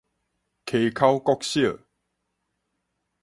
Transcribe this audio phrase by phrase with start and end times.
[0.65, 1.77] 溪口國小